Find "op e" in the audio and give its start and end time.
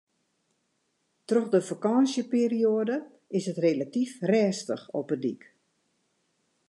4.99-5.17